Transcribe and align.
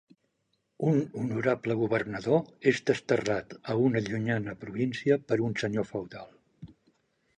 Un 0.91 0.95
honorable 1.23 1.75
governador 1.81 2.41
és 2.73 2.81
desterrat 2.91 3.53
a 3.75 3.77
una 3.89 4.03
llunyana 4.09 4.57
província 4.65 5.23
per 5.29 5.39
un 5.51 5.55
senyor 5.65 5.91
feudal. 5.95 6.35